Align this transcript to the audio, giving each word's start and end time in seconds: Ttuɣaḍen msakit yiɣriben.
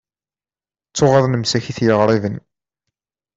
Ttuɣaḍen 0.89 1.37
msakit 1.41 1.77
yiɣriben. 1.85 2.35